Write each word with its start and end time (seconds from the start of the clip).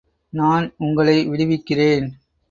நான் 0.33 0.65
உங்களை 0.77 1.27
விடுவிக்கிறேன்! 1.27 2.07